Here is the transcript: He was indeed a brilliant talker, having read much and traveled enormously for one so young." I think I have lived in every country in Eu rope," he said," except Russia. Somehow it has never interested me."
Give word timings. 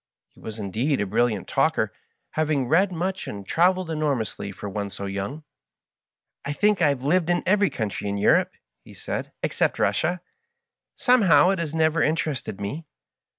He 0.29 0.39
was 0.39 0.57
indeed 0.57 0.99
a 0.99 1.05
brilliant 1.05 1.47
talker, 1.47 1.93
having 2.31 2.67
read 2.67 2.91
much 2.91 3.27
and 3.27 3.45
traveled 3.45 3.91
enormously 3.91 4.51
for 4.51 4.67
one 4.67 4.89
so 4.89 5.05
young." 5.05 5.43
I 6.43 6.53
think 6.53 6.81
I 6.81 6.89
have 6.89 7.03
lived 7.03 7.29
in 7.29 7.43
every 7.45 7.69
country 7.69 8.09
in 8.09 8.17
Eu 8.17 8.31
rope," 8.31 8.51
he 8.83 8.95
said," 8.95 9.31
except 9.43 9.77
Russia. 9.77 10.19
Somehow 10.95 11.51
it 11.51 11.59
has 11.59 11.75
never 11.75 12.01
interested 12.01 12.59
me." 12.59 12.87